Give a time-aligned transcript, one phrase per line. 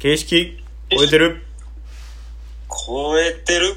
[0.00, 0.56] 形式
[0.88, 1.42] 超えてる
[2.86, 3.76] 超えてる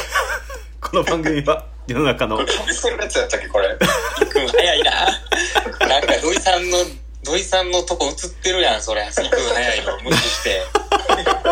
[0.80, 3.76] この番組は 世の中のこれかぶせるやつやったっけこれ。
[4.50, 4.90] 早いな。
[5.86, 6.78] なんか土井さんの、
[7.22, 9.02] 土井さんのとこ映ってるやん、それ。
[9.02, 10.62] いくん早いの無視して。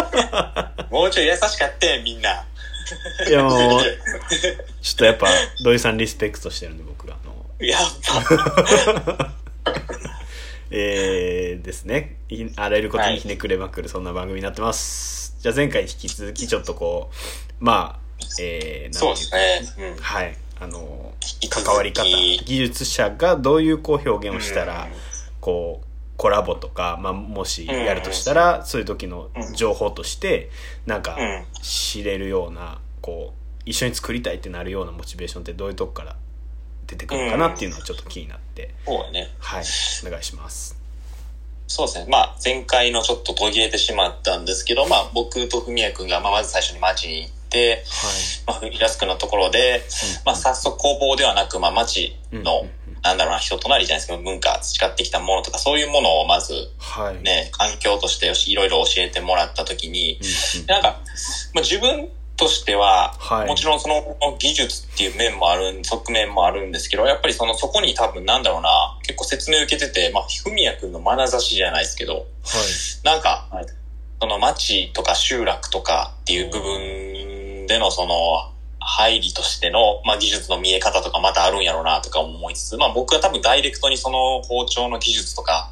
[0.89, 2.47] もうちょい優しかったよ、みんな。
[3.29, 5.29] いやもうちょっとやっぱ
[5.63, 7.99] 土井さんリスペクトしてるんで僕があのやっ
[9.15, 9.40] ぱ。
[10.71, 12.17] えー、ですね。
[12.29, 17.11] いあらゆることにひねくれまくるそんな番組になってます、じゃあ前回に引き続きちょっとこ
[17.61, 18.01] うまあ
[18.41, 19.91] えー、そうですね。
[19.95, 20.03] うん。
[20.03, 20.37] はい。
[20.61, 21.15] あの
[21.49, 22.05] 関わり方。
[22.05, 24.89] 技術者がどういうこう表現をしたら、
[25.41, 30.51] こうコラボとか、まあ、もしやるとしたら、そういう時の情報として
[30.87, 31.45] なんかうん。
[31.63, 36.17] 知れるようなこう一緒に作りたいってなるようなモチベーションってどういうとこから
[36.91, 39.31] 出てくるのかなっていうのはちょっと気になって、そうやね。
[39.39, 39.65] はい
[40.05, 40.77] お願いします
[41.69, 42.07] そうですね。
[42.11, 47.85] まあ、前回のちょっと途切れてしまったんですけど、まあ、僕と文也くんが、まあ、まず最初に街に行って、
[48.45, 49.85] まあ、イラスクのところで、
[50.27, 52.67] まあ、早速工房ではなく、まあ、街の、
[53.03, 61.01] なんだろうな、人となりじゃないですけど、文化、培ってきたものとか、そういうものをまず、はい、ね、環境としてよし、いろいろ教えてもらったときに、うんうんなんか、
[61.55, 62.09] まあ、自分
[62.41, 63.49] としては、はい。
[63.49, 72.25] もちろんその技術っていう面もある、側面もあるんですけど、やっぱりその、そこに多分なんだろうな、結構説明を受けてて、まあ、ふみやくんの眼差しじゃないですけど、はい。
[73.05, 73.47] なんか、
[74.21, 78.51] その町とか集落とかっていう部分でのその、
[78.83, 85.71] 入りとしての、まあ、技術の見え方とかまたあるんやろうなとか思いつつ、まあ僕は多分ダイレクトにその包丁の技術とか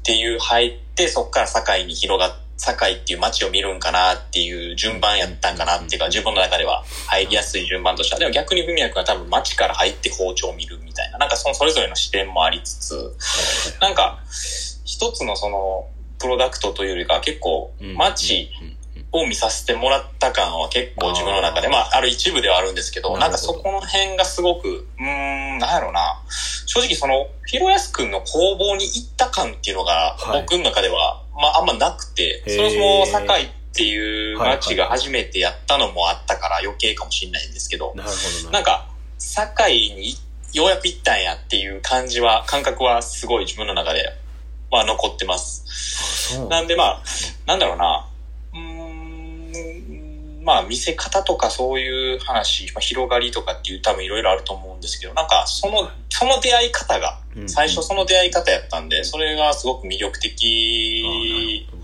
[0.00, 8.20] っていう入って、そこから堺に広がっ堺っていう街を見るんかなっていう順番やったんかなっていうか、自分の中では入りやすい順番としては。
[8.20, 13.16] でも逆に文也君は多分街から入って包丁を見るみたいな、なんかそのそれぞれの視点もありつつ、
[13.80, 14.20] なんか、
[14.84, 15.88] 一つのその、
[16.18, 17.94] プロダクトというよりかは結構うん。
[17.96, 18.50] 街
[19.14, 25.02] を見させてもらった感は結構自分の中で、あーまあ、ある一部ではあるんですけど、なんかそこの辺がすごく、うー
[25.56, 26.20] ん、なんやろうな。
[26.66, 30.42] 正直その、ひろやすくんの工房に行った感っていうのが、はい。
[30.42, 38.14] 僕の中では、まあ、あんまなくて、そもそも堺っていう街が初めてやったのもあったから余計かもしれないんですけど、なるほ
[38.46, 40.14] どなんか、堺に
[40.52, 44.12] ようやく行ったんやっていう感じは、感覚はすごい自分の中で
[44.70, 46.38] は残ってます。
[46.48, 47.02] なんでまあ、
[47.46, 48.08] なんだろうな、
[50.44, 57.48] まあ見せ方とかそういう話、まあ、広がりとかっていう多分いろいろあると思うんですけど、なんかその、その出会い方が、うん。
[57.48, 61.04] 最初その出会い方やったんで、それがすごく魅力的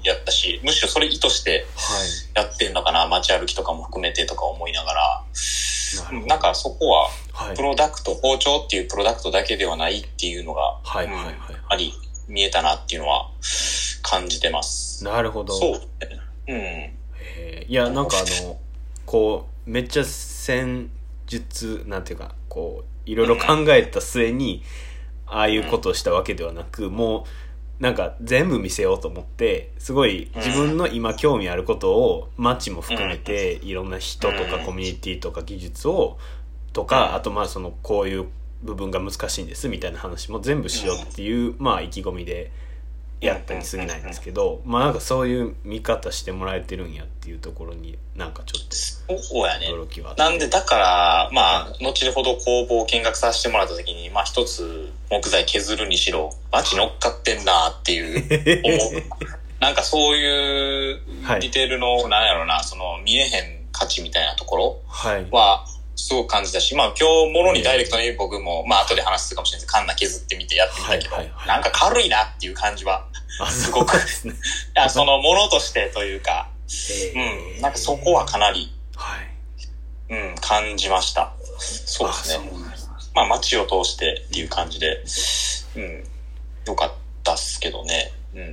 [0.04, 2.46] やったし、むしろそれ意図してはい。
[2.46, 5.24] やってんのかな、街歩きとかも含めてとか思いながら、
[6.26, 7.56] なんかそこは、はい。
[7.56, 11.94] プロダクト、包丁っていうプロダクトだけではないっていうのが、あり、
[12.28, 13.30] 見えたなっていうのは
[14.02, 15.02] 感じてます。
[15.02, 15.58] なるほど。
[15.58, 15.80] そう。
[16.48, 16.99] うん。
[17.68, 18.58] いやなんかあの
[19.06, 20.90] こうめっちゃ戦
[21.26, 24.62] 術なんていうかこういろいろ考えた末に、
[25.26, 27.24] ああいうことをしたわけではなく、も
[27.80, 34.64] うなんか全部見せようと思ってすごい自分の今興味あることを街も含めていろんな人とかうん。
[34.66, 36.18] コミュニティとか技術を
[36.72, 37.14] とか、うん。
[37.14, 38.26] あとまあそのこういう
[38.62, 42.52] 部分が難しいんですみたいな話も全部しようっていう、まあ意気込みで
[43.20, 49.84] やったに過ぎないんですけど、まあなんかそういう見方してもらえてるんやっていうところになんかちょっそうやねと。
[49.84, 59.02] 驚きはあってなんで、だから、まあ、後ほど工房を見学させてもらった時に、まあ一つ木材削るにしろ、街乗っかってんなっていう、 思う。
[59.60, 65.66] なんかそういうはいディテールの、なんやろな、その見えへん価値みたいなところはいは、
[66.00, 69.72] すごく感じたし、まあ今日もろにダイレクトに僕も、まあ後で話すかもしれないです。
[69.72, 71.48] カンナ削ってみてやってみたけど、はいはいはい。
[71.48, 73.06] なんか軽いなっていう感じは、
[73.40, 74.02] あすごくね。
[74.32, 74.32] い
[74.74, 76.48] やそのものとしてというか、
[77.14, 79.30] うん、なんかそこはかなり、はい。
[80.10, 81.32] うん、感じました。
[81.58, 82.50] そうですね。
[83.14, 85.04] まあ街を通してっていう感じで、
[85.76, 86.04] うん、
[86.66, 88.12] よかったっすけどね。
[88.34, 88.52] うん。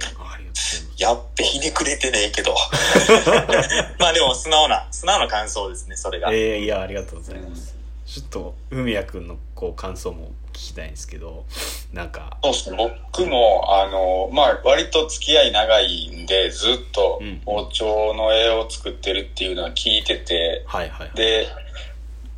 [0.98, 2.56] やっべ、ひねくれてねえけど。
[4.00, 6.30] まあでも素直な、素直な感想ですね、それが。
[6.32, 7.76] えー、いやありがとうございます、
[8.06, 11.46] ちょっと海谷君のこう感想も聞きたいんですけど
[11.94, 12.78] なんかそうですね。
[13.12, 21.48] 僕も、あの、まあ、割と付き合い長いんで、ずっとうん包丁の絵を作ってるっていうのは聞いてて、はいはいはいで、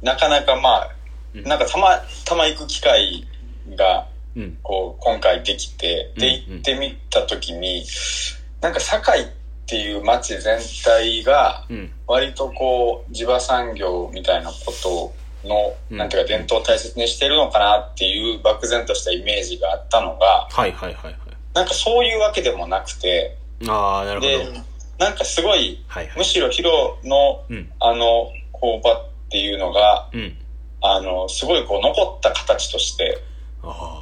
[0.02, 0.90] なかなかまあ、
[1.34, 3.26] うんなんかたま、たま行く機会
[3.76, 4.19] が、うん
[4.64, 7.86] こう、今回できて、で、行ってみたときに、
[8.62, 9.26] なんか堺っ
[9.66, 11.92] ていう街全体が、うん。
[12.08, 14.74] 割とこう、地場産業みたいなこ
[15.44, 15.98] との、うん。
[15.98, 21.16] なんていうか伝統を大切にしてるのかなっていう漠然としたイメージがあったのが、はいはいはいはい。
[21.54, 23.38] なんかそういうわけでもなくて、
[23.68, 24.52] ああなるほでど、
[24.98, 26.18] なんかすごい、はいはい。
[26.18, 27.72] むしろヒロのうん。
[27.80, 30.38] あの工場っていうのが、うん。
[30.82, 33.22] あの、すごいこう残った形として、
[33.64, 33.99] あ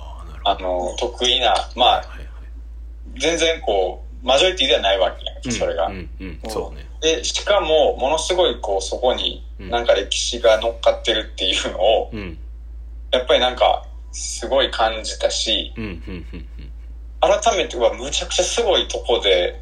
[0.50, 2.04] あの、得意な、まあ、
[3.18, 5.88] 全然こう、マジョリティではないわけやんか、それが。
[5.88, 5.92] う。
[5.92, 6.40] んうん。
[6.48, 6.88] そうね。
[7.02, 9.70] で、しかも、ものすごいこう、そこにうん。
[9.70, 12.38] なんか歴史が乗っかってるっていうのを、うん。
[13.12, 15.92] やっぱりなんか、すごい感じたし、うんうん
[16.34, 16.70] うんうん。
[17.20, 19.60] 改めてはむちゃくちゃすごいとこで、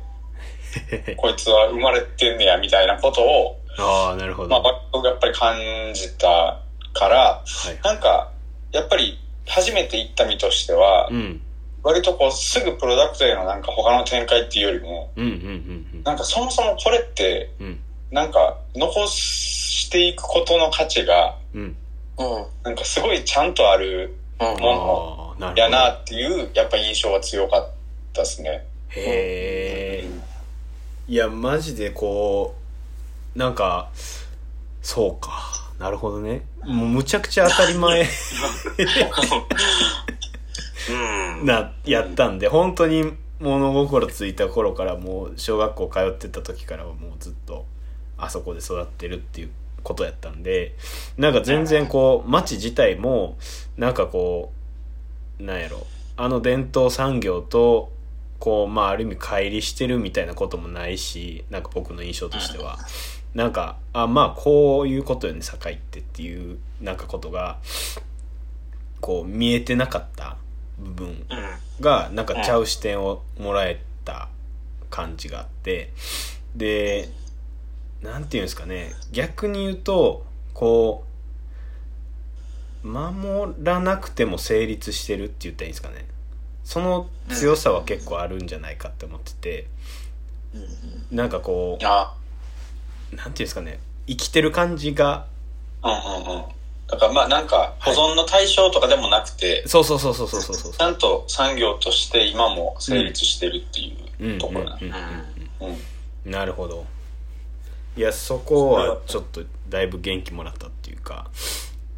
[1.17, 4.49] こいつは生まれてんねや、みたいなことを、ああなるほど。
[4.49, 6.61] まあ、僕やっぱり感じた
[6.93, 7.79] から、はい。
[7.83, 8.31] なんか、
[8.71, 11.41] やっぱり初めて行った身としては、うん
[11.83, 15.33] 割とこうすぐプロダクトへのなんか他の展開っていうよりも、うんうんう
[15.97, 17.79] んなんかそもそもこれって、うんうん
[18.11, 21.75] なんか残していくことの価値が、うんうん。
[22.63, 24.47] なんかすごいちゃんとあるうん。
[24.47, 27.69] ああなるほどやなっていう、やっぱ印象が強かっ
[28.13, 28.65] たですね。
[28.89, 30.09] へえ
[31.07, 32.55] いやマジでこ
[33.35, 33.89] うなんか
[34.81, 36.45] そうかなるほどね。
[36.63, 38.07] もうむちゃくちゃ当たり前。
[41.41, 41.45] うん。
[41.45, 47.65] なやったんで本当に物心ついた頃からもう小学校通ってた時からはもうずっと
[48.17, 49.49] あそこで育ってるっていう
[49.83, 50.75] ことやったんで
[51.17, 53.37] なんか全然こう町自体も
[53.77, 54.53] なんかこ
[55.39, 55.85] うなんやろ。
[56.17, 57.91] あの伝統産業と
[58.39, 62.77] こうまあある意味乖離してるみたいなこともないしなんか僕の印象としては
[63.35, 67.57] なんかあまあこういうことよね堺ってっていうなんかことが
[69.01, 70.37] こう見えてなかった
[70.79, 71.25] 部分うん。
[71.81, 74.29] がなんかちゃう視点をもらえた
[74.89, 75.91] 感じがあって
[76.55, 77.09] で
[78.01, 81.03] なんていうんですかね逆に言うとこ
[82.83, 86.05] う守らなくても成立してるって言ったらいいんですかね。
[86.63, 89.67] その強さは結構あるんじゃないかって思ってて
[91.11, 92.24] なんかこあ、う
[93.15, 95.25] なんていうんですかね生きてる感じが
[95.83, 96.45] うんうんうん。
[96.87, 104.79] だからまあなんか保存の対象とかでもなくて、そうそうそうそうそうそうそうちゃんと産業として今も成立してるっていうところな。
[105.61, 106.31] うん。
[106.31, 106.85] なるほど
[107.95, 111.29] いやそこはちょっとだいぶ元気もらったっていうか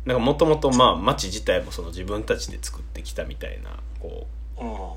[0.06, 4.28] なんかもともとまあ町自体もその自分たちで作ってきたみたいなこ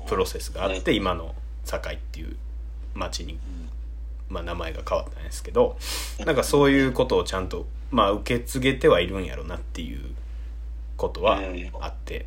[0.05, 1.33] うプロセスがあって今の
[1.65, 2.35] 堺っていう
[2.93, 3.39] 町に、
[4.31, 5.77] まあ、名前が変わったんですけど
[6.25, 9.99] なんかそういうことをちゃんとまあ受け継げてはいるんやろなっていう
[10.97, 11.41] ことは
[11.81, 12.25] あって。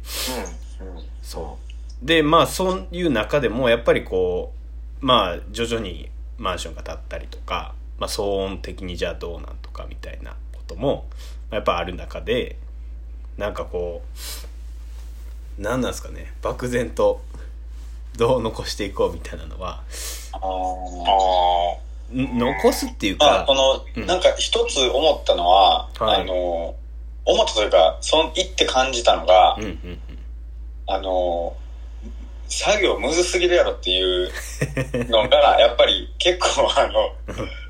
[1.22, 1.58] そ
[2.02, 2.06] う。
[2.06, 4.52] でまあそういう中でもやっぱりこ
[5.00, 11.06] うまあ徐々にマンションが建ったりとか、まあ、騒音的にじゃあどうなんとかみたいなことも
[11.50, 12.58] やっぱある中で
[13.38, 14.02] なんかこ
[15.58, 17.22] う何なんですかね漠然と
[18.16, 19.82] どう残していこうみたいなのは
[20.32, 21.80] あー。
[21.80, 23.26] ん残すっていうか。
[23.26, 24.06] まあ、この、うん。
[24.06, 26.22] なんか一つ思ったのは、はい。
[26.22, 26.74] あの、
[27.24, 29.98] 思ったというか、その、行って感じたのが、うんうんうん。
[30.86, 31.56] あの、
[32.48, 34.30] 作業むずすぎるやろっていう
[35.08, 37.12] のが、 やっぱり結構あの、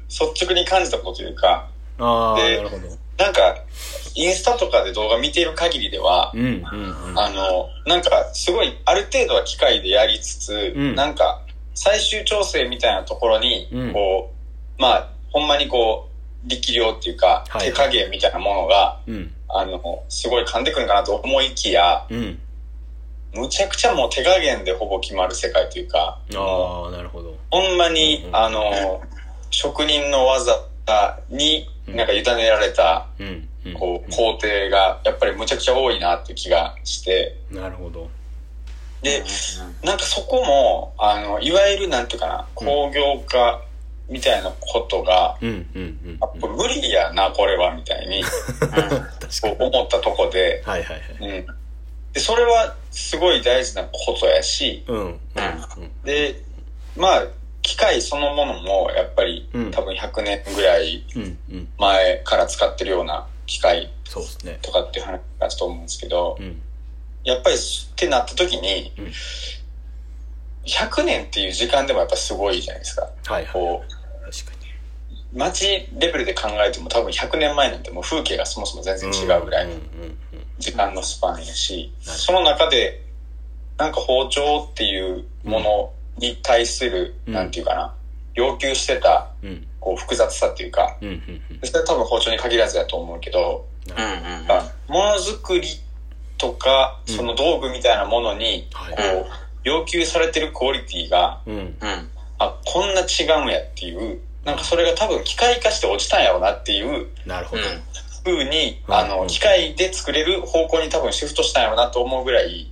[0.08, 2.82] 率直に感じたことというか、ああでなるほど。
[3.16, 3.56] なんか、
[4.16, 7.18] インスタとかで動画見ている限りでは、うんうんうん。
[7.18, 10.94] あの、なんか、すごい、ある程度は機械でやりつつ、うん。
[10.96, 11.40] なんか、
[11.74, 13.92] 最終調整みたいなところに、うん。
[13.92, 14.32] こ
[14.78, 19.32] う、まあ、ほんまにこう、力量っていうか、はい手加減みたいなものが、うん。
[19.48, 22.38] あの、すごい噛んでくるかなと思いきや、うん。
[23.34, 27.36] むちゃくちゃもう手加減でほぼ決まる世界というか、ああなるほど。
[27.50, 29.02] ほんまに、うんあの、
[29.50, 30.56] 職人の技
[31.28, 33.48] に、なんか委ねられた、うん。
[33.66, 33.74] うん。
[33.74, 38.08] こう、工程が、やっぱりむちゃくちゃ多いなって気がして、なるほど
[39.04, 39.22] で、
[39.84, 43.62] なんかそこも、あの、いわゆるなんていうかな、工業化
[44.08, 48.24] みたいなことが、うんうんうんあこれ無理やな、これは、みたいに、
[48.58, 49.00] 確か
[49.42, 49.52] こに。
[49.52, 51.38] う思ったとこで、はいはいはい。
[51.38, 51.46] うん。
[52.14, 56.02] で、それはすごい大事なことやし、うんうんうん。
[56.02, 56.40] で、
[56.96, 57.26] まあ、
[57.60, 59.70] 機械そのものも、やっぱり、うん。
[59.70, 61.68] 多分100年ぐらいうんうん。
[61.78, 64.58] 前から使ってるような機械そうですね。
[64.62, 66.62] とかっていう話だと思うんですけど、うん
[67.24, 67.58] やっぱりっ
[67.96, 69.12] てなった時に、うん。
[70.66, 73.02] 100年っていう時間でもやっぱすごいじゃないですか。
[73.26, 73.52] はいはい。
[73.52, 73.82] こ
[75.32, 79.80] う、街レベルで考えても多分100年前なんてもう風景がそもそも全然に違うぐらいんんうん
[80.58, 82.16] 時間のスパンやし、はい。
[82.16, 83.02] その中で、
[83.76, 87.34] なんか包丁っていうものに対する、うん。
[87.34, 87.94] なんていうかな、
[88.34, 89.30] 要求してた、
[89.80, 91.60] こう複雑さっていうか、うんうんうん。
[91.62, 93.66] それは多分包丁に限らずだと思うけど、
[94.88, 95.68] ものづくり
[96.38, 99.32] とか、うんその道具みたいなものに、はいこう、
[99.64, 101.76] 要求されてるクオリティが、うんうん。
[102.38, 107.62] あ、こんな違うんやっていうなんかそれが多分機械化して落ちたんやろうなっていうなるほど。
[108.24, 112.70] 風に、うんあの、うん機械で作れる方向に多分シフトしたんやろうなと思うぐらい、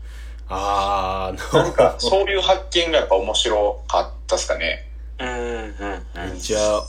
[0.49, 4.89] あー、なんかそういう発見がやっぱ面白かったっすかね。
[5.19, 6.31] うん、うん、うん。
[6.31, 6.83] めっちゃ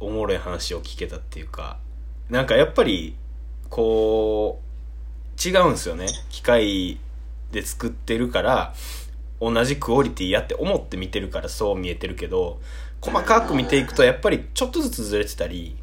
[0.00, 1.78] おもろい話を聞けたっていうか、
[2.28, 3.16] なんかやっぱり、
[3.70, 4.63] こう、
[5.42, 6.06] 違うんですよね。
[6.30, 6.98] 機械
[7.52, 8.74] で作ってるから、
[9.40, 12.60] 同じクオリティやって思って見てるからそう見えてるけど、
[13.00, 15.76] 細かく見ていくとやっぱりちょっとずつずれてたり、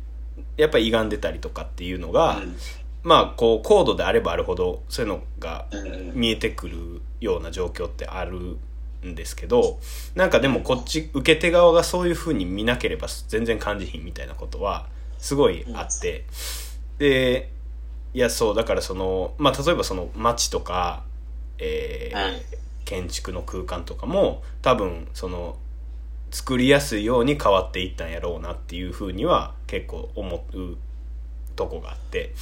[0.58, 2.42] やっぱり歪んでたりとかっていうのが、
[3.04, 5.66] まあこう高度であればあるほどそういうのが
[6.14, 8.58] 見えてくるような状況ってある
[9.06, 9.80] んですけど
[10.14, 16.26] なんかでもこっち受け手側がそういう風に見なければ全然感じひんみたいなことはすごいあって。
[17.00, 17.50] で
[18.14, 21.04] いやそうだからそのまあ例えばその街とか、
[21.58, 25.56] えーうん建築の空間とかも多分その
[26.30, 30.78] 作りやすいように変わっていったんやろうなっていう風には結構思う
[31.56, 32.34] とこがあって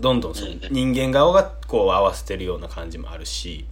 [0.00, 0.60] どんどんそのうん。
[0.70, 3.66] 人間側がこう合わせてるような感じもあるし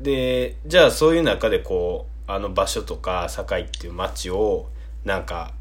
[0.00, 4.68] でじゃあそういう中でこうあの場所とか堺っていう街を
[5.04, 5.52] なんか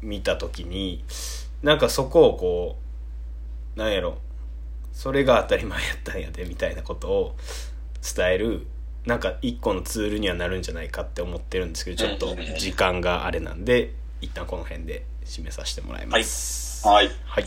[0.00, 1.04] 見た時に
[1.62, 2.87] なんかそこをこう
[3.78, 4.18] なんやろ
[4.92, 7.36] それが当たり前やったんやでみたいなことを
[8.16, 8.66] 伝える
[9.06, 16.86] なんか一個のツールにはなるんじゃないかって思ってるんですけどちょっと時間があれなんで一旦この辺で締めさせてもらいます。
[16.86, 17.10] はい。
[17.26, 17.44] はい。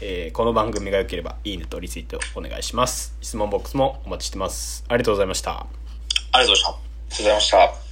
[0.00, 3.16] えーこの番組が良ければ、いいねとリツイートお願いします。
[3.20, 4.84] 質問ボックスもお待ちしてます。
[4.88, 5.52] ありがとうございました。
[5.52, 5.66] あ
[6.40, 6.68] りがとうございました。
[6.68, 7.91] ありがとうございました。